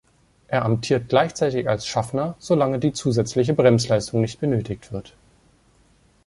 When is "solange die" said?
2.39-2.91